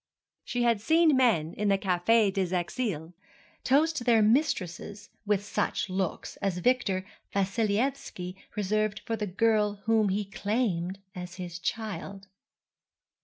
[0.43, 3.13] She had seen men, in the Café des Exiles,
[3.63, 10.25] toast their mistresses with such looks as Victor Vassilyevski reserved for the girl whom he
[10.25, 12.25] claimed as his child.